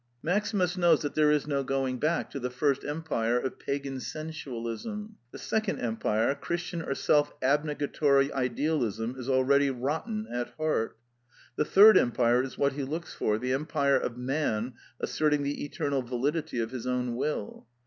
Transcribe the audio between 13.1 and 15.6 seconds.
for: the empire of Man asserting